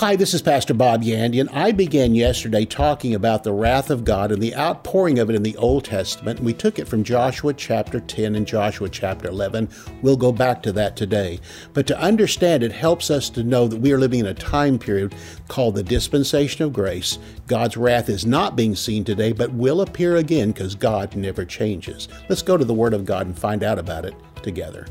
[0.00, 1.50] Hi, this is Pastor Bob Yandian.
[1.52, 5.42] I began yesterday talking about the wrath of God and the outpouring of it in
[5.42, 6.40] the Old Testament.
[6.40, 9.68] We took it from Joshua chapter 10 and Joshua chapter 11.
[10.00, 11.38] We'll go back to that today.
[11.74, 14.78] But to understand it helps us to know that we are living in a time
[14.78, 15.14] period
[15.48, 17.18] called the dispensation of grace.
[17.46, 22.08] God's wrath is not being seen today, but will appear again because God never changes.
[22.30, 24.86] Let's go to the Word of God and find out about it together.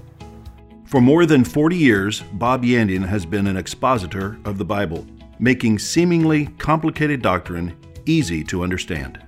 [0.89, 5.05] For more than 40 years, Bob Yandian has been an expositor of the Bible,
[5.37, 9.21] making seemingly complicated doctrine easy to understand.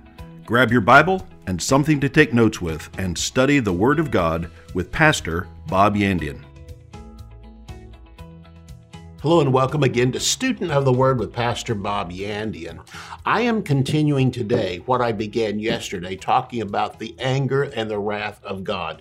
[0.44, 4.50] Grab your Bible and something to take notes with and study the Word of God
[4.74, 6.42] with Pastor Bob Yandian.
[9.20, 12.84] Hello and welcome again to Student of the Word with Pastor Bob Yandian.
[13.24, 18.42] I am continuing today what I began yesterday talking about the anger and the wrath
[18.42, 19.00] of God.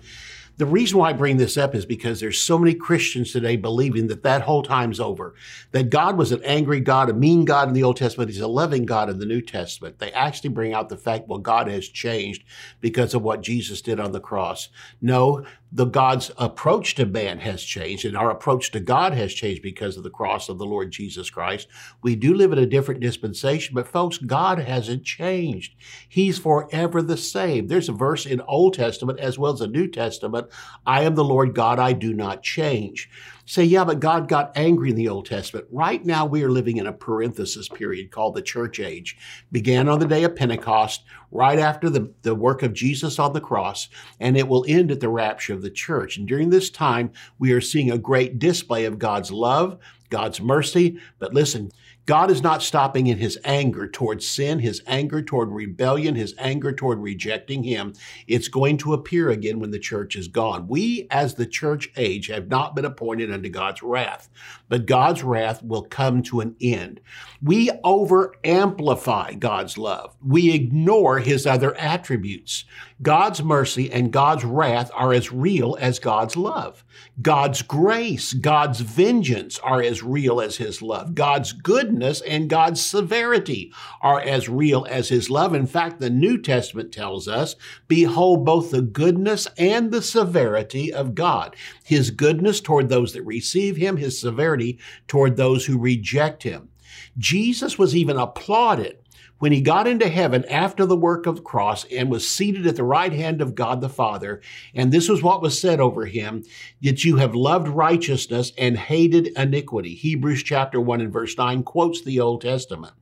[0.62, 4.06] The reason why I bring this up is because there's so many Christians today believing
[4.10, 5.34] that that whole time's over.
[5.72, 8.30] That God was an angry God, a mean God in the Old Testament.
[8.30, 9.98] He's a loving God in the New Testament.
[9.98, 12.44] They actually bring out the fact, well, God has changed
[12.80, 14.70] because of what Jesus did on the cross.
[15.02, 19.62] No, the God's approach to man has changed and our approach to God has changed
[19.62, 21.68] because of the cross of the Lord Jesus Christ.
[22.02, 25.76] We do live in a different dispensation, but folks, God hasn't changed.
[26.10, 27.68] He's forever the same.
[27.68, 30.48] There's a verse in Old Testament as well as the New Testament.
[30.86, 31.80] I am the Lord God.
[31.80, 33.10] I do not change
[33.52, 35.68] say, yeah, but God got angry in the Old Testament.
[35.70, 39.18] Right now, we are living in a parenthesis period called the church age.
[39.52, 43.42] Began on the day of Pentecost, right after the, the work of Jesus on the
[43.42, 43.90] cross,
[44.22, 46.16] and it will end at the rapture of the church.
[46.16, 49.78] And during this time, we are seeing a great display of God's love,
[50.10, 50.98] God's mercy.
[51.20, 51.72] But listen,
[52.06, 56.74] God is not stopping in his anger toward sin, his anger toward rebellion, his anger
[56.74, 57.94] toward rejecting him.
[58.28, 60.68] It's going to appear again when the church is gone.
[60.68, 64.30] We, as the church age, have not been appointed unto God's wrath,
[64.68, 67.02] but God's wrath will come to an end.
[67.42, 70.16] We over amplify God's love.
[70.26, 72.66] We ignore his other attributes.
[73.02, 76.84] God's mercy and God's wrath are as real as God's love.
[77.22, 81.16] God's grace, God's vengeance are as real as his love.
[81.16, 85.54] God's goodness and God's severity are as real as his love.
[85.54, 87.56] In fact, the New Testament tells us,
[87.88, 91.56] behold both the goodness and the severity of God.
[91.84, 96.70] His goodness toward those that receive him, his severity toward those who reject him.
[97.18, 99.01] Jesus was even applauded
[99.42, 102.76] when he got into heaven after the work of the cross and was seated at
[102.76, 104.40] the right hand of God the Father,
[104.76, 106.44] and this was what was said over him,
[106.84, 109.96] that you have loved righteousness and hated iniquity.
[109.96, 112.94] Hebrews chapter 1 and verse 9 quotes the Old Testament.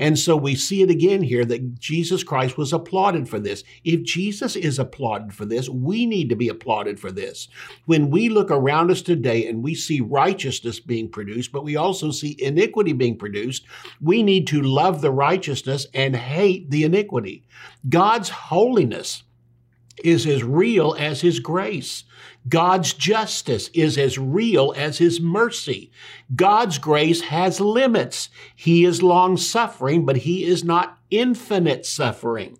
[0.00, 3.64] And so we see it again here that Jesus Christ was applauded for this.
[3.84, 7.48] If Jesus is applauded for this, we need to be applauded for this.
[7.84, 12.12] When we look around us today and we see righteousness being produced, but we also
[12.12, 13.66] see iniquity being produced,
[14.00, 17.44] we need to love the righteousness and hate the iniquity.
[17.88, 19.22] God's holiness
[20.04, 22.04] is as real as his grace.
[22.48, 25.90] God's justice is as real as his mercy.
[26.34, 28.30] God's grace has limits.
[28.56, 32.58] He is long suffering, but he is not infinite suffering.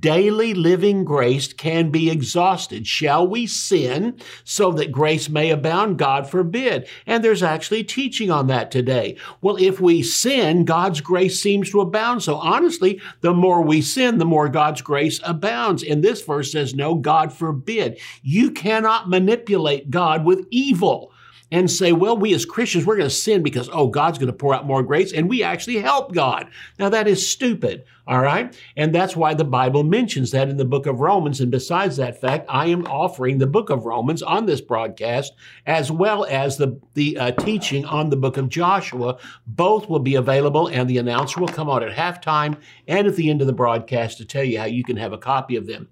[0.00, 2.86] Daily living grace can be exhausted.
[2.86, 5.98] Shall we sin so that grace may abound?
[5.98, 6.88] God forbid.
[7.06, 9.16] And there's actually teaching on that today.
[9.42, 12.22] Well, if we sin, God's grace seems to abound.
[12.22, 15.82] So honestly, the more we sin, the more God's grace abounds.
[15.82, 18.00] And this verse says, no, God forbid.
[18.22, 21.12] You cannot manipulate God with evil
[21.52, 24.32] and say, well, we as Christians, we're going to sin because, oh, God's going to
[24.32, 26.48] pour out more grace and we actually help God.
[26.78, 27.84] Now that is stupid.
[28.06, 28.54] All right.
[28.76, 31.40] And that's why the Bible mentions that in the book of Romans.
[31.40, 35.32] And besides that fact, I am offering the book of Romans on this broadcast,
[35.66, 39.18] as well as the, the uh, teaching on the book of Joshua.
[39.46, 43.30] Both will be available and the announcer will come out at halftime and at the
[43.30, 45.88] end of the broadcast to tell you how you can have a copy of them.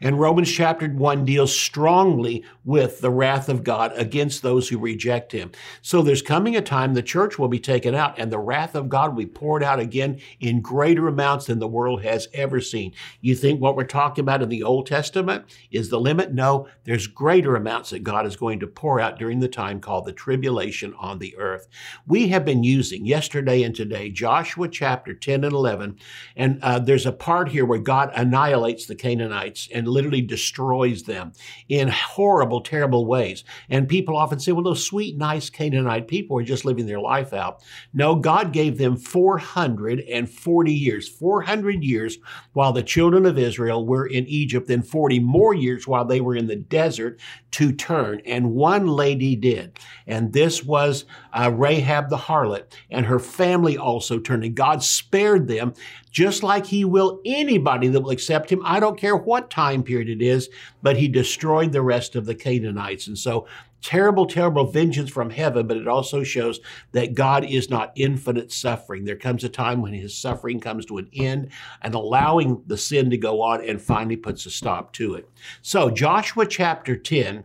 [0.00, 5.32] And Romans chapter 1 deals strongly with the wrath of God against those who reject
[5.32, 5.50] him.
[5.82, 8.88] So there's coming a time the church will be taken out and the wrath of
[8.88, 12.92] God will be poured out again in greater amounts than the world has ever seen.
[13.20, 16.32] You think what we're talking about in the Old Testament is the limit?
[16.32, 20.04] No, there's greater amounts that God is going to pour out during the time called
[20.04, 21.68] the tribulation on the earth.
[22.06, 25.98] We have been using yesterday and today Joshua chapter 10 and 11,
[26.36, 31.32] and uh, there's a part here where God annihilates the Canaanites and literally destroys them
[31.68, 33.44] in horrible, terrible ways.
[33.68, 37.32] And people often say, well, those sweet, nice Canaanite people are just living their life
[37.32, 37.62] out.
[37.92, 42.18] No, God gave them 440 years, 400 years
[42.52, 46.36] while the children of Israel were in Egypt, then 40 more years while they were
[46.36, 47.20] in the desert
[47.52, 48.20] to turn.
[48.24, 49.78] And one lady did.
[50.06, 52.64] And this was uh, Rahab the harlot.
[52.90, 54.44] And her family also turned.
[54.44, 55.74] And God spared them
[56.10, 58.60] just like he will anybody that will accept him.
[58.64, 60.48] I don't care what time period it is,
[60.82, 63.06] but he destroyed the rest of the Canaanites.
[63.06, 63.46] And so
[63.82, 66.60] terrible, terrible vengeance from heaven, but it also shows
[66.92, 69.04] that God is not infinite suffering.
[69.04, 71.50] There comes a time when his suffering comes to an end
[71.82, 75.28] and allowing the sin to go on and finally puts a stop to it.
[75.62, 77.44] So Joshua chapter 10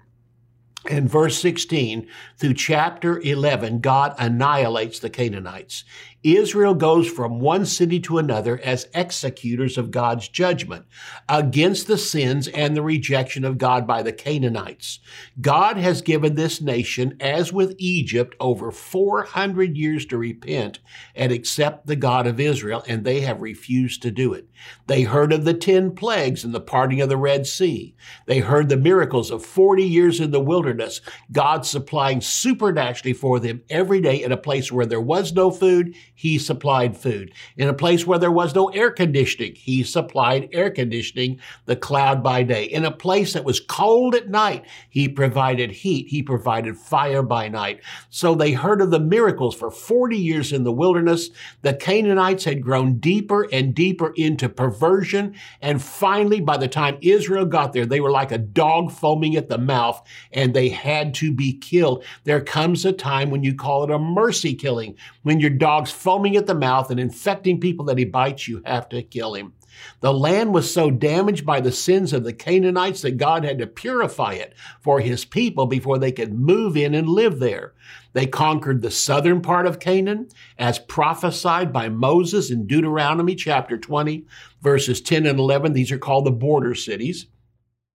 [0.90, 2.08] in verse 16
[2.38, 5.84] through chapter 11, God annihilates the Canaanites.
[6.26, 10.88] Israel goes from one city to another as executors of God's judgment
[11.30, 15.00] against the sins and the rejection of God by the Canaanites.
[15.40, 20.80] God has given this nation, as with Egypt, over 400 years to repent
[21.14, 24.50] and accept the God of Israel, and they have refused to do it.
[24.88, 27.96] They heard of the 10 plagues and the parting of the Red Sea.
[28.26, 31.02] They heard the miracles of 40 years in the wilderness,
[31.32, 35.94] God supplying supernaturally for them every day in a place where there was no food
[36.16, 37.32] he supplied food.
[37.58, 42.24] In a place where there was no air conditioning, he supplied air conditioning, the cloud
[42.24, 42.64] by day.
[42.64, 46.08] In a place that was cold at night, he provided heat.
[46.08, 47.82] He provided fire by night.
[48.10, 51.30] So they heard of the miracles for 40 years in the wilderness.
[51.62, 55.36] The Canaanites had grown deeper and deeper into perversion.
[55.62, 59.50] And finally, by the time Israel got there, they were like a dog foaming at
[59.50, 60.02] the mouth
[60.32, 62.06] and they had to be killed.
[62.24, 66.36] There comes a time when you call it a mercy killing, when your dog's foaming
[66.36, 69.54] at the mouth and infecting people that he bites, you have to kill him.
[70.02, 73.66] The land was so damaged by the sins of the Canaanites that God had to
[73.66, 77.74] purify it for his people before they could move in and live there.
[78.14, 80.30] They conquered the southern part of Canaan
[80.60, 84.28] as prophesied by Moses in Deuteronomy chapter 20,
[84.62, 85.74] verses 10 and 11.
[85.74, 87.26] These are called the border cities.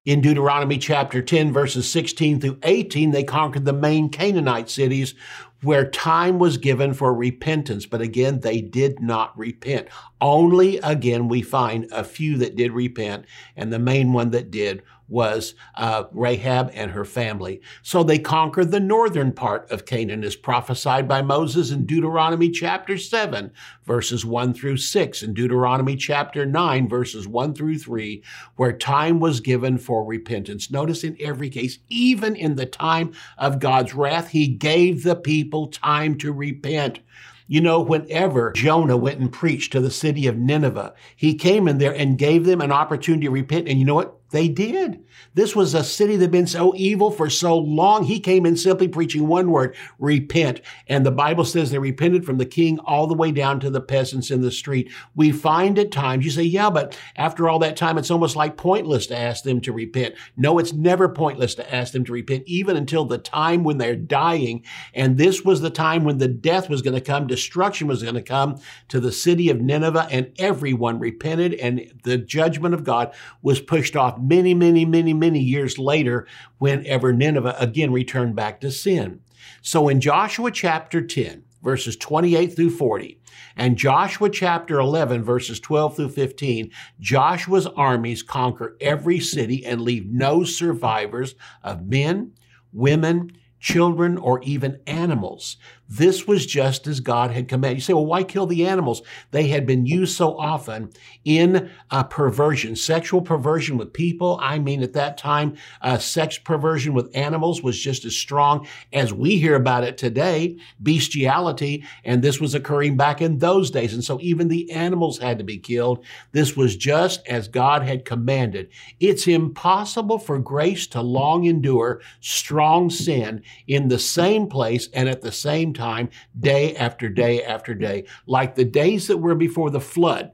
[0.07, 5.15] In Deuteronomy chapter 10, verses 16 through 18, they conquered the main Canaanite cities
[5.63, 7.87] where time was given for repentance.
[7.87, 9.89] But again, they did not repent.
[10.21, 13.27] Only again, we find a few that did repent,
[13.57, 17.61] and the main one that did was uh, Rahab and her family.
[17.83, 22.97] So they conquered the northern part of Canaan as prophesied by Moses in Deuteronomy chapter
[22.97, 23.51] 7,
[23.85, 28.23] verses 1 through 6, and Deuteronomy chapter 9, verses 1 through 3,
[28.55, 30.71] where time was given for repentance.
[30.71, 35.50] Notice in every case, even in the time of God's wrath, he gave the people
[35.69, 37.01] time to repent.
[37.49, 41.79] You know, whenever Jonah went and preached to the city of Nineveh, he came in
[41.79, 43.69] there and gave them an opportunity to repent.
[43.69, 44.20] And you know what?
[44.31, 45.05] They did.
[45.35, 48.05] This was a city that had been so evil for so long.
[48.05, 50.61] He came in simply preaching one word, repent.
[50.87, 53.81] And the Bible says they repented from the king all the way down to the
[53.81, 54.91] peasants in the street.
[55.17, 58.57] We find at times, you say, yeah, but after all that time, it's almost like
[58.57, 60.15] pointless to ask them to repent.
[60.37, 63.97] No, it's never pointless to ask them to repent, even until the time when they're
[63.97, 64.65] dying.
[64.95, 68.15] And this was the time when the death was going to come, destruction was going
[68.15, 73.13] to come to the city of Nineveh, and everyone repented, and the judgment of God
[73.43, 76.27] was pushed off many, many, many, many years later
[76.59, 79.21] whenever Nineveh again returned back to sin.
[79.63, 83.21] So in Joshua chapter 10, verses 28 through 40,
[83.57, 90.07] and Joshua chapter 11, verses 12 through 15, Joshua's armies conquer every city and leave
[90.07, 92.33] no survivors of men,
[92.73, 95.57] women, children, or even animals.
[95.91, 97.79] This was just as God had commanded.
[97.79, 99.03] You say, well, why kill the animals?
[99.33, 100.91] They had been used so often
[101.25, 104.39] in uh, perversion, sexual perversion with people.
[104.41, 109.13] I mean, at that time, uh, sex perversion with animals was just as strong as
[109.13, 113.93] we hear about it today, bestiality, and this was occurring back in those days.
[113.93, 116.05] And so even the animals had to be killed.
[116.31, 118.69] This was just as God had commanded.
[119.01, 125.23] It's impossible for grace to long endure strong sin in the same place and at
[125.23, 129.71] the same time time, day after day after day, like the days that were before
[129.71, 130.33] the flood.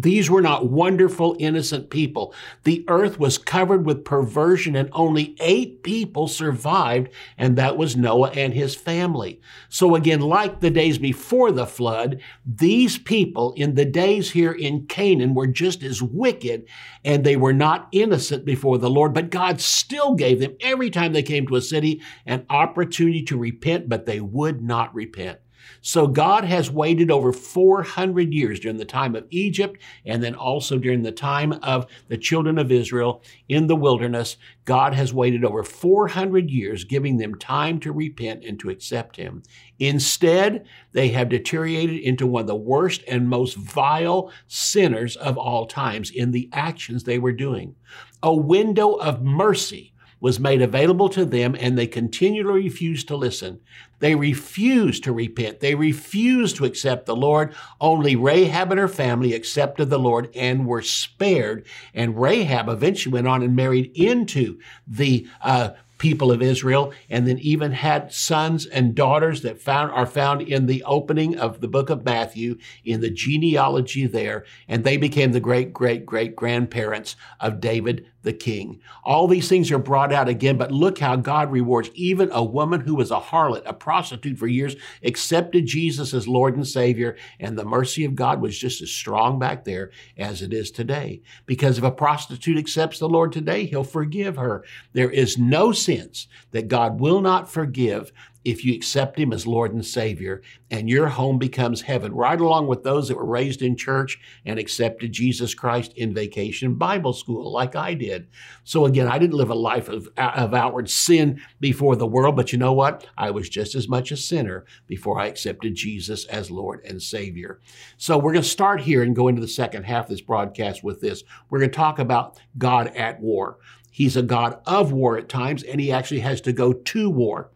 [0.00, 2.32] These were not wonderful, innocent people.
[2.62, 8.30] The earth was covered with perversion and only eight people survived, and that was Noah
[8.30, 9.40] and his family.
[9.68, 14.86] So again, like the days before the flood, these people in the days here in
[14.86, 16.68] Canaan were just as wicked
[17.04, 21.12] and they were not innocent before the Lord, but God still gave them every time
[21.12, 25.40] they came to a city an opportunity to repent, but they would not repent.
[25.80, 30.78] So God has waited over 400 years during the time of Egypt and then also
[30.78, 34.36] during the time of the children of Israel in the wilderness.
[34.64, 39.42] God has waited over 400 years, giving them time to repent and to accept Him.
[39.78, 45.66] Instead, they have deteriorated into one of the worst and most vile sinners of all
[45.66, 47.74] times in the actions they were doing.
[48.22, 53.60] A window of mercy was made available to them and they continually refused to listen.
[54.00, 55.60] They refused to repent.
[55.60, 57.54] They refused to accept the Lord.
[57.80, 61.66] Only Rahab and her family accepted the Lord and were spared.
[61.94, 67.38] And Rahab eventually went on and married into the uh, people of Israel, and then
[67.40, 71.90] even had sons and daughters that found are found in the opening of the book
[71.90, 77.60] of Matthew in the genealogy there, and they became the great great great grandparents of
[77.60, 78.80] David the king.
[79.04, 82.80] All these things are brought out again, but look how God rewards even a woman
[82.80, 87.56] who was a harlot, a prostitute for years, accepted Jesus as Lord and Savior, and
[87.56, 91.22] the mercy of God was just as strong back there as it is today.
[91.46, 94.64] Because if a prostitute accepts the Lord today, he'll forgive her.
[94.92, 98.12] There is no sense that God will not forgive
[98.48, 100.40] if you accept Him as Lord and Savior,
[100.70, 104.58] and your home becomes heaven, right along with those that were raised in church and
[104.58, 108.28] accepted Jesus Christ in vacation Bible school, like I did.
[108.64, 112.50] So again, I didn't live a life of, of outward sin before the world, but
[112.50, 113.06] you know what?
[113.18, 117.60] I was just as much a sinner before I accepted Jesus as Lord and Savior.
[117.98, 120.82] So we're going to start here and go into the second half of this broadcast
[120.82, 121.22] with this.
[121.50, 123.58] We're going to talk about God at war.
[123.90, 127.50] He's a God of war at times, and he actually has to go to war.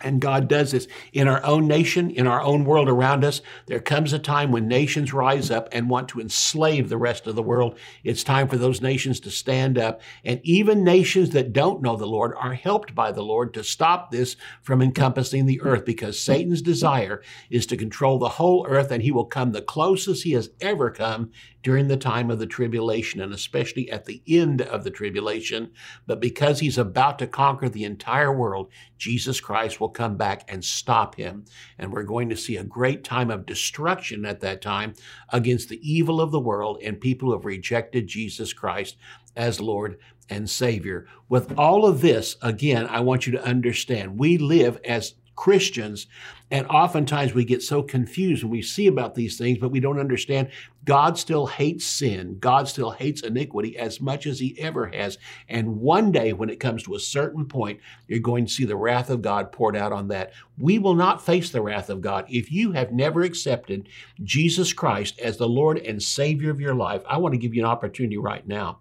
[0.00, 3.40] And God does this in our own nation, in our own world around us.
[3.66, 7.36] There comes a time when nations rise up and want to enslave the rest of
[7.36, 7.78] the world.
[8.02, 10.00] It's time for those nations to stand up.
[10.24, 14.10] And even nations that don't know the Lord are helped by the Lord to stop
[14.10, 19.02] this from encompassing the earth because Satan's desire is to control the whole earth and
[19.02, 21.30] he will come the closest he has ever come
[21.62, 25.70] during the time of the tribulation and especially at the end of the tribulation.
[26.06, 30.64] But because he's about to conquer the entire world, Jesus Christ will come back and
[30.64, 31.44] stop him.
[31.78, 34.94] And we're going to see a great time of destruction at that time
[35.28, 38.96] against the evil of the world and people who have rejected Jesus Christ
[39.36, 39.98] as Lord
[40.30, 41.06] and Savior.
[41.28, 46.06] With all of this, again, I want you to understand we live as Christians.
[46.50, 49.98] And oftentimes we get so confused when we see about these things, but we don't
[49.98, 50.50] understand
[50.84, 52.36] God still hates sin.
[52.38, 55.18] God still hates iniquity as much as he ever has.
[55.48, 58.76] And one day, when it comes to a certain point, you're going to see the
[58.76, 60.32] wrath of God poured out on that.
[60.58, 62.26] We will not face the wrath of God.
[62.28, 63.88] If you have never accepted
[64.22, 67.62] Jesus Christ as the Lord and Savior of your life, I want to give you
[67.62, 68.80] an opportunity right now.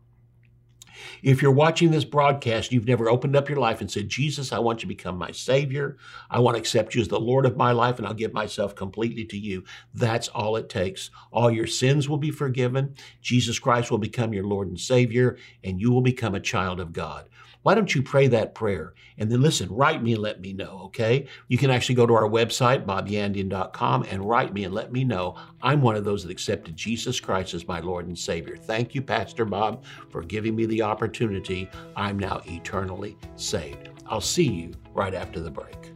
[1.21, 4.59] If you're watching this broadcast, you've never opened up your life and said, Jesus, I
[4.59, 5.97] want you to become my Savior.
[6.29, 8.75] I want to accept you as the Lord of my life, and I'll give myself
[8.75, 9.63] completely to you.
[9.93, 11.09] That's all it takes.
[11.31, 12.95] All your sins will be forgiven.
[13.21, 16.93] Jesus Christ will become your Lord and Savior, and you will become a child of
[16.93, 17.29] God.
[17.63, 18.93] Why don't you pray that prayer?
[19.17, 21.27] And then listen, write me and let me know, okay?
[21.47, 25.35] You can actually go to our website, bobyandian.com, and write me and let me know
[25.61, 28.57] I'm one of those that accepted Jesus Christ as my Lord and Savior.
[28.57, 31.69] Thank you, Pastor Bob, for giving me the opportunity.
[31.95, 33.89] I'm now eternally saved.
[34.07, 35.93] I'll see you right after the break.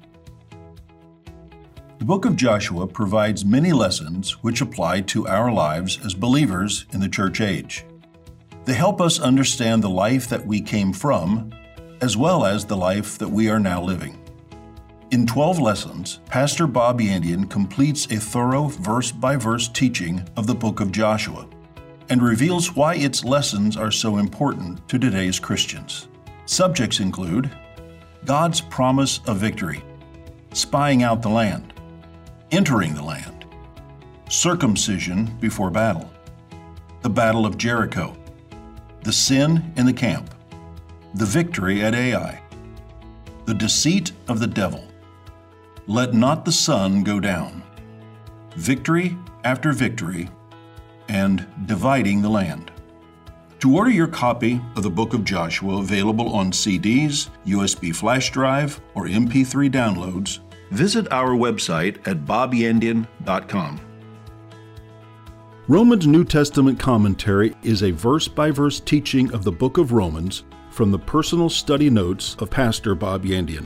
[2.00, 7.00] The book of Joshua provides many lessons which apply to our lives as believers in
[7.00, 7.86] the church age.
[8.66, 11.52] They help us understand the life that we came from,
[12.02, 14.18] as well as the life that we are now living.
[15.12, 20.56] In 12 lessons, Pastor Bob Yandian completes a thorough verse by verse teaching of the
[20.56, 21.48] book of Joshua
[22.10, 26.08] and reveals why its lessons are so important to today's Christians.
[26.46, 27.50] Subjects include
[28.26, 29.82] God's promise of victory,
[30.54, 31.74] spying out the land,
[32.52, 33.46] entering the land,
[34.30, 36.10] circumcision before battle,
[37.02, 38.18] the Battle of Jericho,
[39.04, 40.34] the sin in the camp,
[41.18, 42.40] the victory at Ai,
[43.46, 44.88] the deceit of the devil,
[45.88, 47.64] let not the sun go down,
[48.56, 50.30] victory after victory,
[51.10, 52.72] and dividing the land.
[53.62, 58.80] To order your copy of the Book of Joshua available on CDs, USB flash drive,
[58.94, 60.38] or MP3 downloads,
[60.70, 63.82] visit our website at bobyandian.com.
[65.68, 70.44] Romans New Testament Commentary is a verse by verse teaching of the book of Romans
[70.78, 73.66] from the personal study notes of Pastor Bob Yandian.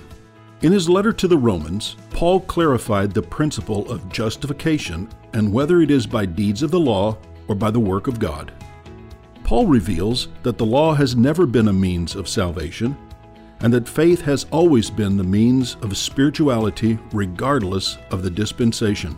[0.62, 5.92] In his letter to the Romans, Paul clarified the principle of justification and whether it
[5.92, 7.18] is by deeds of the law
[7.50, 8.54] or by the work of God.
[9.44, 12.96] Paul reveals that the law has never been a means of salvation,
[13.60, 19.18] and that faith has always been the means of spirituality regardless of the dispensation.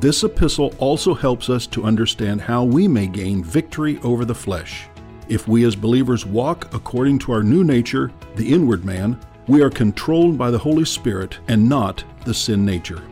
[0.00, 4.88] This epistle also helps us to understand how we may gain victory over the flesh.
[5.32, 9.70] If we as believers walk according to our new nature, the inward man, we are
[9.70, 13.02] controlled by the Holy Spirit and not the sin nature.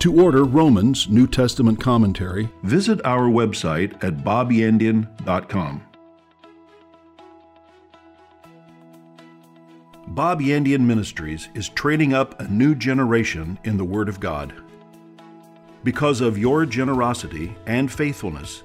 [0.00, 5.82] To order Romans New Testament commentary, visit our website at bobyandian.com.
[10.08, 14.52] Bob Yandian Ministries is training up a new generation in the Word of God.
[15.84, 18.64] Because of your generosity and faithfulness,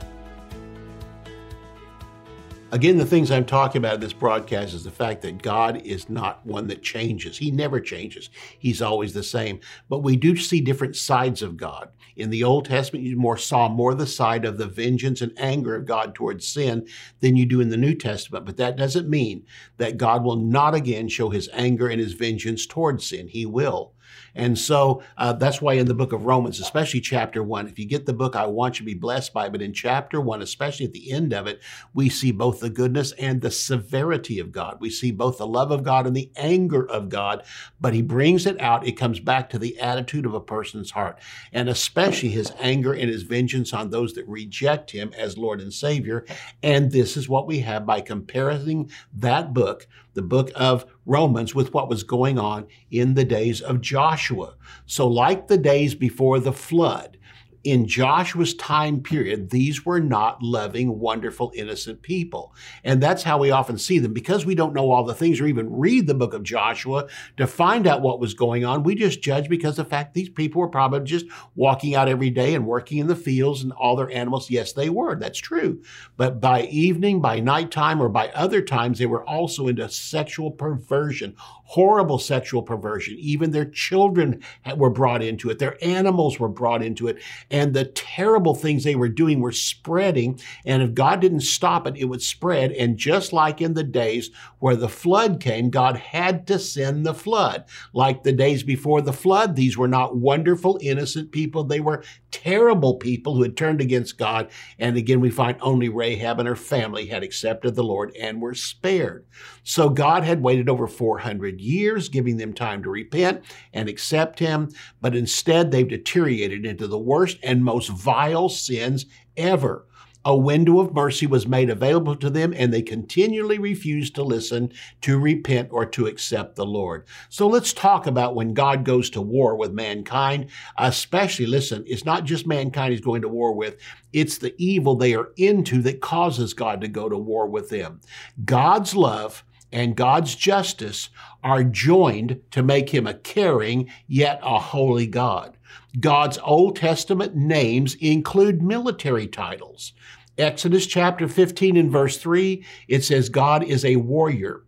[2.73, 6.09] Again, the things I'm talking about in this broadcast is the fact that God is
[6.09, 7.37] not one that changes.
[7.37, 8.29] He never changes.
[8.57, 9.59] He's always the same.
[9.89, 11.89] But we do see different sides of God.
[12.15, 15.75] In the Old Testament, you more saw more the side of the vengeance and anger
[15.75, 16.87] of God towards sin
[17.19, 18.45] than you do in the New Testament.
[18.45, 19.45] But that doesn't mean
[19.77, 23.27] that God will not again show his anger and his vengeance towards sin.
[23.27, 23.91] He will.
[24.35, 27.85] And so uh, that's why in the book of Romans, especially chapter one, if you
[27.85, 30.85] get the book, I want you to be blessed by, but in chapter one, especially
[30.85, 31.61] at the end of it,
[31.93, 34.77] we see both the goodness and the severity of God.
[34.79, 37.43] We see both the love of God and the anger of God,
[37.79, 38.87] but he brings it out.
[38.87, 41.19] It comes back to the attitude of a person's heart,
[41.51, 45.73] and especially his anger and his vengeance on those that reject him as Lord and
[45.73, 46.25] Savior.
[46.63, 51.73] And this is what we have by comparing that book the book of Romans with
[51.73, 54.55] what was going on in the days of Joshua.
[54.85, 57.17] So, like the days before the flood,
[57.63, 62.55] in Joshua's time period, these were not loving, wonderful, innocent people.
[62.83, 64.13] And that's how we often see them.
[64.13, 67.45] Because we don't know all the things or even read the book of Joshua to
[67.45, 70.67] find out what was going on, we just judge because the fact these people were
[70.67, 71.25] probably just
[71.55, 74.49] walking out every day and working in the fields and all their animals.
[74.49, 75.15] Yes, they were.
[75.15, 75.81] That's true.
[76.17, 81.35] But by evening, by nighttime, or by other times, they were also into sexual perversion,
[81.71, 83.15] horrible sexual perversion.
[83.17, 84.41] Even their children
[84.75, 87.17] were brought into it, their animals were brought into it
[87.49, 90.39] and the terrible things they were doing were spreading.
[90.65, 92.71] And if God didn't stop it, it would spread.
[92.71, 97.13] And just like in the days where the flood came, God had to send the
[97.13, 97.65] flood.
[97.93, 101.63] Like the days before the flood, these were not wonderful, innocent people.
[101.63, 104.49] They were terrible people who had turned against God.
[104.79, 108.53] And again, we find only Rahab and her family had accepted the Lord and were
[108.53, 109.25] spared.
[109.63, 114.69] So God had waited over 400 years, giving them time to repent and accept Him.
[115.01, 119.05] But instead, they've deteriorated into the worst and most vile sins
[119.37, 119.85] ever.
[120.23, 124.71] A window of mercy was made available to them, and they continually refused to listen,
[125.01, 127.05] to repent, or to accept the Lord.
[127.29, 132.23] So let's talk about when God goes to war with mankind, especially, listen, it's not
[132.23, 133.77] just mankind he's going to war with,
[134.13, 138.01] it's the evil they are into that causes God to go to war with them.
[138.45, 141.09] God's love and God's justice
[141.43, 145.57] are joined to make him a caring yet a holy God.
[145.99, 149.93] God's Old Testament names include military titles.
[150.37, 154.63] Exodus chapter 15 and verse 3, it says God is a warrior.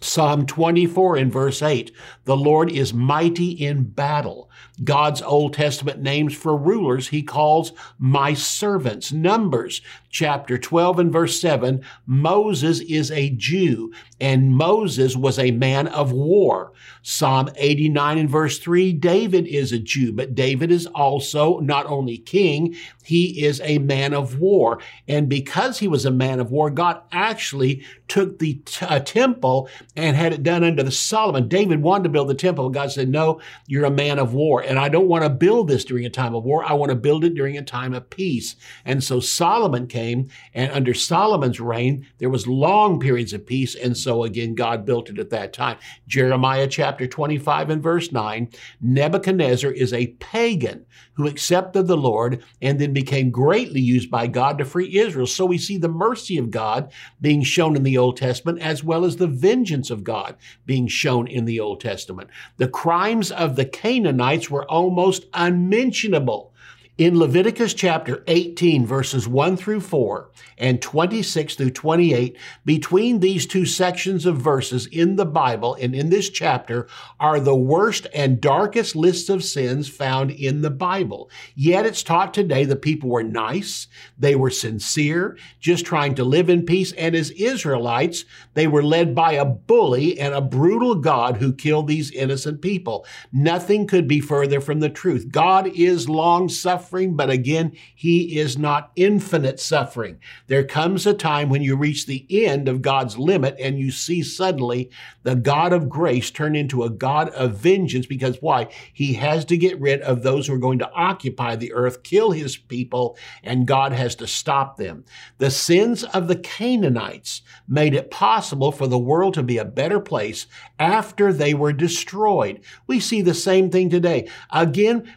[0.00, 1.90] Psalm 24 and verse 8,
[2.24, 4.48] the Lord is mighty in battle.
[4.84, 9.12] God's Old Testament names for rulers he calls my servants.
[9.12, 15.86] Numbers chapter 12 and verse 7, Moses is a Jew and Moses was a man
[15.88, 16.72] of war.
[17.02, 22.18] Psalm 89 and verse 3, David is a Jew, but David is also not only
[22.18, 24.80] king, he is a man of war.
[25.06, 30.16] And because he was a man of war, God actually took the uh, temple and
[30.16, 31.48] had it done under the Solomon.
[31.48, 32.68] David wanted to build the temple.
[32.70, 34.62] God said, No, you're a man of war.
[34.68, 36.64] And I don't want to build this during a time of war.
[36.64, 38.54] I want to build it during a time of peace.
[38.84, 43.74] And so Solomon came, and under Solomon's reign, there was long periods of peace.
[43.74, 45.78] And so again, God built it at that time.
[46.06, 48.50] Jeremiah chapter 25 and verse 9,
[48.80, 54.56] Nebuchadnezzar is a pagan who accepted the Lord and then became greatly used by God
[54.58, 55.26] to free Israel.
[55.26, 59.04] So we see the mercy of God being shown in the Old Testament as well
[59.04, 62.30] as the vengeance of God being shown in the Old Testament.
[62.58, 66.52] The crimes of the Canaanites were almost unmentionable
[66.98, 73.64] In Leviticus chapter 18, verses 1 through 4 and 26 through 28, between these two
[73.66, 76.88] sections of verses in the Bible and in this chapter
[77.20, 81.30] are the worst and darkest lists of sins found in the Bible.
[81.54, 83.86] Yet it's taught today the people were nice,
[84.18, 89.14] they were sincere, just trying to live in peace, and as Israelites, they were led
[89.14, 93.06] by a bully and a brutal God who killed these innocent people.
[93.30, 95.30] Nothing could be further from the truth.
[95.30, 100.18] God is long suffering suffering, but again, He is not infinite suffering.
[100.46, 104.22] There comes a time when you reach the end of God's limit and you see
[104.22, 104.90] suddenly
[105.22, 108.68] the God of grace turn into a God of vengeance because why?
[108.94, 112.30] He has to get rid of those who are going to occupy the earth, kill
[112.30, 115.04] His people, and God has to stop them.
[115.36, 120.00] The sins of the Canaanites made it possible for the world to be a better
[120.00, 120.46] place
[120.78, 122.60] after they were destroyed.
[122.86, 124.30] We see the same thing today.
[124.50, 125.12] Again,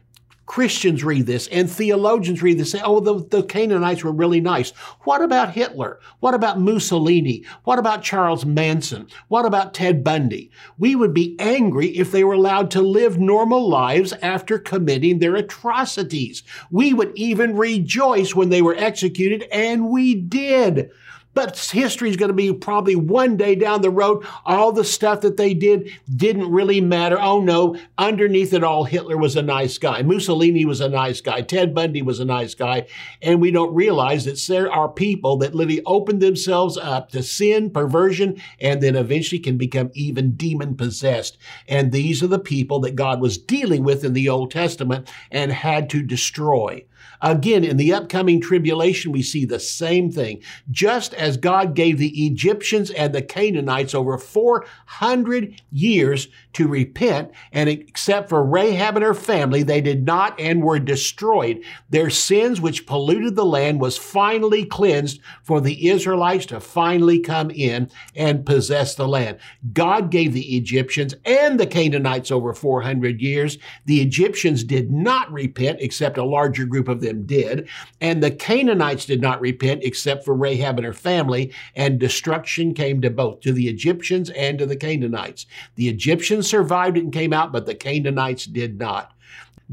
[0.52, 4.72] Christians read this and theologians read this say, oh, the, the Canaanites were really nice.
[5.06, 6.02] What about Hitler?
[6.20, 7.46] What about Mussolini?
[7.64, 9.08] What about Charles Manson?
[9.30, 10.52] What about Ted Bundy?
[10.78, 15.38] We would be angry if they were allowed to live normal lives after committing their
[15.38, 16.44] atrocities.
[16.70, 20.92] We would even rejoice when they were executed, and we did.
[21.34, 24.26] But history is going to be probably one day down the road.
[24.46, 27.18] All the stuff that they did didn't really matter.
[27.20, 30.02] Oh no, underneath it all, Hitler was a nice guy.
[30.02, 31.42] Mussolini was a nice guy.
[31.42, 32.86] Ted Bundy was a nice guy.
[33.22, 37.70] And we don't realize that there are people that literally open themselves up to sin,
[37.70, 41.38] perversion, and then eventually can become even demon possessed.
[41.68, 45.52] And these are the people that God was dealing with in the Old Testament and
[45.52, 46.84] had to destroy.
[47.22, 50.42] Again, in the upcoming tribulation, we see the same thing.
[50.70, 57.70] Just as God gave the Egyptians and the Canaanites over 400 years to repent, and
[57.70, 61.64] except for Rahab and her family, they did not and were destroyed.
[61.90, 67.52] Their sins, which polluted the land, was finally cleansed for the Israelites to finally come
[67.52, 69.38] in and possess the land.
[69.74, 73.58] God gave the Egyptians and the Canaanites over 400 years.
[73.86, 77.68] The Egyptians did not repent, except a larger group of them did.
[78.00, 83.02] And the Canaanites did not repent except for Rahab and her family, and destruction came
[83.02, 85.46] to both, to the Egyptians and to the Canaanites.
[85.76, 89.14] The Egyptians survived it and came out, but the Canaanites did not.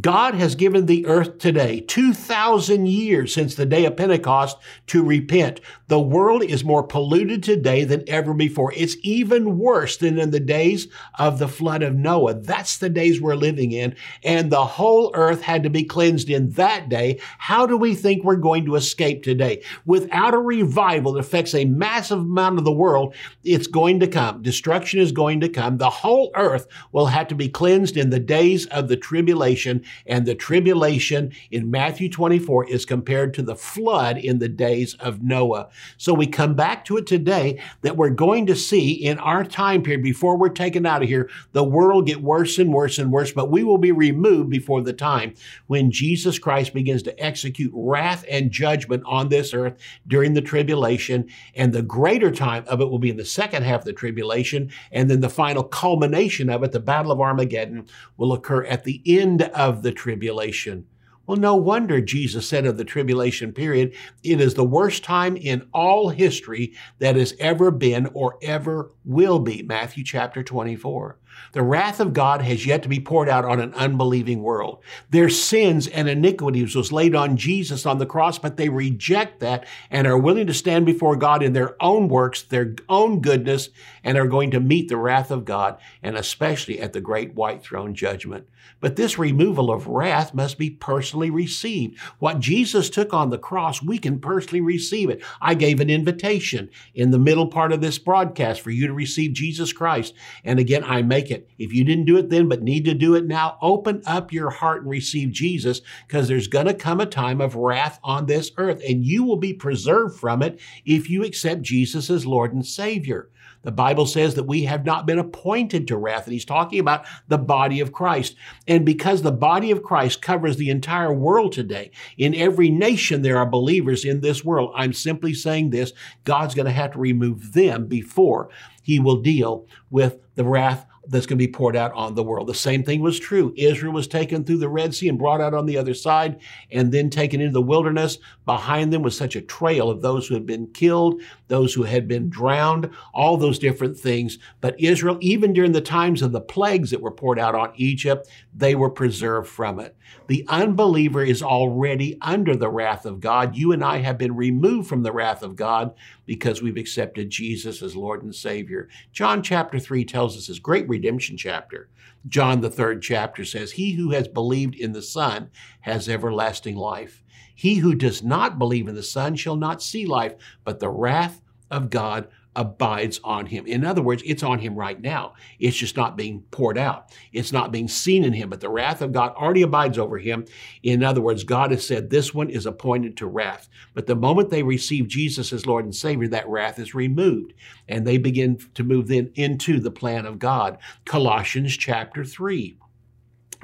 [0.01, 4.57] God has given the earth today 2,000 years since the day of Pentecost
[4.89, 5.61] to repent.
[5.89, 8.73] The world is more polluted today than ever before.
[8.77, 10.87] It's even worse than in the days
[11.19, 12.35] of the flood of Noah.
[12.35, 13.97] That's the days we're living in.
[14.23, 17.19] And the whole earth had to be cleansed in that day.
[17.39, 19.65] How do we think we're going to escape today?
[19.85, 24.43] Without a revival that affects a massive amount of the world, it's going to come.
[24.43, 25.79] Destruction is going to come.
[25.79, 30.27] The whole earth will have to be cleansed in the days of the tribulation and
[30.27, 35.69] the tribulation in Matthew 24 is compared to the flood in the days of Noah.
[35.97, 39.83] So we come back to it today that we're going to see in our time
[39.83, 43.33] period before we're taken out of here, the world get worse and worse and worse,
[43.33, 45.35] but we will be removed before the time
[45.67, 51.29] when Jesus Christ begins to execute wrath and judgment on this earth during the tribulation.
[51.55, 54.71] And the greater time of it will be in the second half of the tribulation.
[54.93, 59.03] And then the final culmination of it, the Battle of Armageddon, will occur at the
[59.07, 60.87] end of the tribulation.
[61.27, 65.69] Well, no wonder Jesus said of the tribulation period, it is the worst time in
[65.75, 69.63] all history that has ever been or ever will be.
[69.63, 71.19] Matthew chapter 24.
[71.53, 74.83] The wrath of God has yet to be poured out on an unbelieving world.
[75.11, 79.67] Their sins and iniquities was laid on Jesus on the cross, but they reject that
[79.91, 83.71] and are willing to stand before God in their own works, their own goodness,
[84.05, 87.63] and are going to meet the wrath of God, and especially at the great white
[87.63, 88.47] throne judgment.
[88.81, 91.99] But this removal of wrath must be personally received.
[92.19, 95.23] What Jesus took on the cross, we can personally receive it.
[95.41, 99.33] I gave an invitation in the middle part of this broadcast for you to receive
[99.33, 100.15] Jesus Christ.
[100.45, 101.49] And again, I make it.
[101.59, 104.51] If you didn't do it then, but need to do it now, open up your
[104.51, 108.51] heart and receive Jesus because there's going to come a time of wrath on this
[108.57, 112.67] earth and you will be preserved from it if you accept Jesus as Lord and
[112.67, 113.31] Savior.
[113.63, 117.05] The Bible says that we have not been appointed to wrath, and he's talking about
[117.27, 118.37] the body of Christ.
[118.69, 123.37] And because the body of Christ covers the entire world today, in every nation there
[123.37, 124.73] are believers in this world.
[124.77, 125.93] I'm simply saying this
[126.25, 128.49] God's going to have to remove them before
[128.83, 132.47] he will deal with the wrath that's going to be poured out on the world.
[132.47, 133.53] The same thing was true.
[133.57, 136.41] Israel was taken through the Red Sea and brought out on the other side
[136.71, 138.19] and then taken into the wilderness.
[138.45, 142.07] Behind them was such a trail of those who had been killed, those who had
[142.07, 144.39] been drowned, all those different things.
[144.61, 148.29] But Israel, even during the times of the plagues that were poured out on Egypt,
[148.55, 149.97] they were preserved from it.
[150.27, 153.57] The unbeliever is already under the wrath of God.
[153.57, 155.95] You and I have been removed from the wrath of God
[156.27, 158.89] because we've accepted Jesus as Lord and Savior.
[159.13, 161.89] John chapter 3 tells us this great redemption chapter.
[162.27, 167.23] John, the third chapter, says, He who has believed in the Son has everlasting life.
[167.55, 170.35] He who does not believe in the Son shall not see life,
[170.65, 172.29] but the wrath of God
[172.59, 173.67] abides on him.
[173.67, 175.35] In other words, it's on him right now.
[175.61, 177.13] It's just not being poured out.
[177.33, 180.45] It's not being seen in him, but the wrath of God already abides over him.
[180.83, 183.69] In other words, God has said this one is appointed to wrath.
[183.95, 187.55] But the moment they receive Jesus as Lord and Savior, that wrath is removed
[187.87, 190.79] and they begin to move then into the plan of God.
[191.05, 192.77] Colossians chapter 3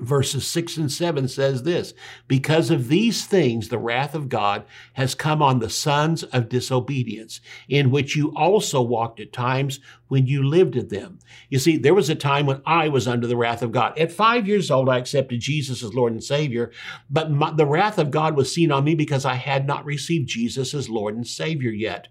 [0.01, 1.95] verses 6 and 7 says this
[2.27, 7.41] Because of these things, the wrath of God has come on the sons of disobedience,
[7.69, 11.19] in which you also walked at times when you lived in them.
[11.49, 13.99] You see, there was a time when I was under the wrath of God.
[13.99, 16.71] At five years old, I accepted Jesus as Lord and Savior,
[17.11, 20.29] but my, the wrath of God was seen on me because I had not received
[20.29, 22.09] Jesus as Lord and Savior yet.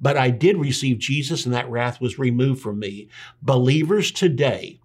[0.00, 3.08] But I did receive Jesus, and that wrath was removed from me.
[3.42, 4.78] Believers today,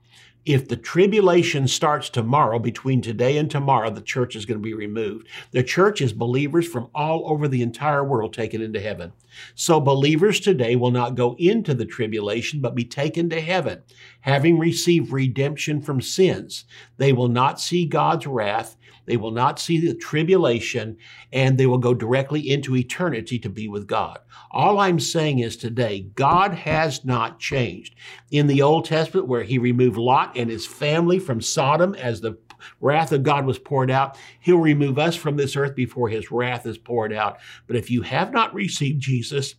[0.46, 4.74] if the tribulation starts tomorrow, between today and tomorrow, the church is going to be
[4.74, 5.28] removed.
[5.52, 9.14] The church is believers from all over the entire world taken into heaven.
[9.54, 13.82] So believers today will not go into the tribulation, but be taken to heaven,
[14.22, 16.66] having received redemption from sins.
[16.98, 18.76] They will not see God's wrath.
[19.06, 20.98] They will not see the tribulation,
[21.34, 24.20] and they will go directly into eternity to be with God.
[24.52, 27.96] All I'm saying is today, God has not changed.
[28.30, 32.38] In the Old Testament, where he removed Lot and his family from Sodom as the
[32.80, 36.66] wrath of God was poured out, he'll remove us from this earth before his wrath
[36.66, 37.40] is poured out.
[37.68, 39.56] But if you have not received Jesus,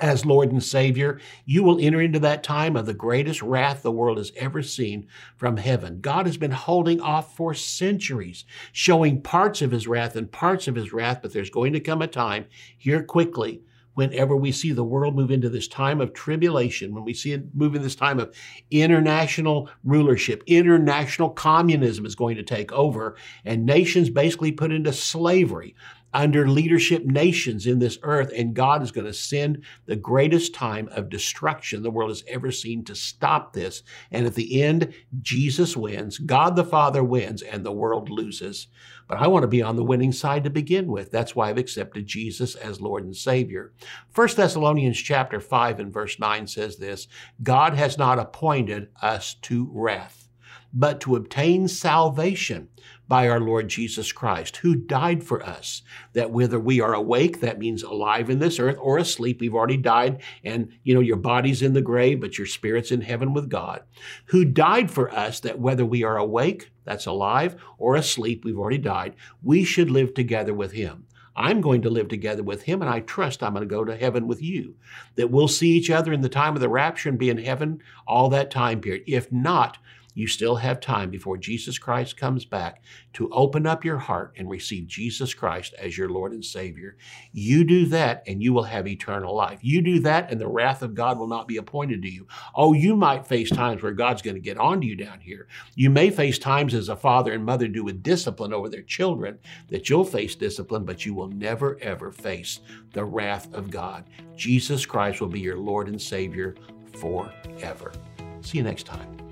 [0.00, 3.92] as Lord and Savior, you will enter into that time of the greatest wrath the
[3.92, 5.06] world has ever seen
[5.36, 6.00] from heaven.
[6.00, 10.74] God has been holding off for centuries, showing parts of his wrath and parts of
[10.74, 13.62] his wrath, but there's going to come a time here quickly
[13.98, 17.52] whenever we see the world move into this time of tribulation, when we see it
[17.52, 18.32] move in this time of
[18.70, 25.74] international rulership, international communism is going to take over, and nations basically put into slavery
[26.12, 30.88] under leadership nations in this earth, and God is going to send the greatest time
[30.92, 33.82] of destruction the world has ever seen to stop this.
[34.10, 38.68] And at the end, Jesus wins, God the Father wins, and the world loses.
[39.06, 41.10] But I want to be on the winning side to begin with.
[41.10, 43.72] That's why I've accepted Jesus as Lord and Savior.
[44.14, 47.08] 1 Thessalonians chapter 5 and verse 9 says this,
[47.42, 50.28] God has not appointed us to wrath
[50.72, 52.68] but to obtain salvation
[53.08, 57.58] by our Lord Jesus Christ, who died for us, that whether we are awake, that
[57.58, 61.62] means alive in this earth, or asleep, we've already died, and you know, your body's
[61.62, 63.82] in the grave, but your spirit's in heaven with God,
[64.26, 68.78] who died for us, that whether we are awake, that's alive, or asleep, we've already
[68.78, 71.06] died, we should live together with him.
[71.34, 73.96] I'm going to live together with him, and I trust I'm going to go to
[73.96, 74.74] heaven with you.
[75.14, 77.80] That we'll see each other in the time of the rapture and be in heaven
[78.08, 79.04] all that time period.
[79.06, 79.78] If not,
[80.18, 84.50] you still have time before Jesus Christ comes back to open up your heart and
[84.50, 86.96] receive Jesus Christ as your Lord and Savior.
[87.30, 89.60] You do that and you will have eternal life.
[89.62, 92.26] You do that and the wrath of God will not be appointed to you.
[92.56, 95.46] Oh, you might face times where God's going to get on to you down here.
[95.76, 99.38] You may face times as a father and mother do with discipline over their children
[99.68, 102.58] that you'll face discipline, but you will never ever face
[102.92, 104.10] the wrath of God.
[104.34, 106.56] Jesus Christ will be your Lord and Savior
[106.94, 107.92] forever.
[108.40, 109.27] See you next time.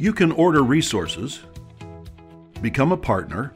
[0.00, 1.40] You can order resources,
[2.62, 3.52] become a partner,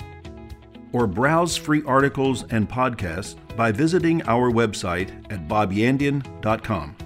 [0.92, 6.96] or browse free articles and podcasts by visiting our website at bobyandian.com.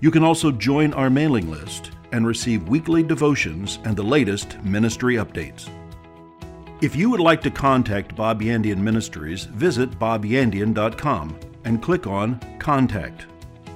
[0.00, 5.14] You can also join our mailing list and receive weekly devotions and the latest ministry
[5.14, 5.70] updates.
[6.82, 13.26] If you would like to contact Bob Yandian Ministries, visit bobyandian.com and click on Contact.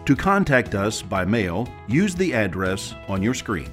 [0.06, 3.72] To contact us by mail, use the address on your screen.